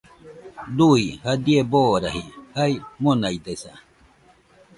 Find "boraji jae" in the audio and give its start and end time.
1.75-2.73